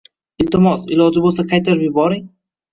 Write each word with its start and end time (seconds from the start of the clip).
Iltimos, 0.45 0.87
iloji 0.95 1.25
bo'lsa 1.27 1.47
qaytarib 1.53 1.87
yuboring. 1.89 2.29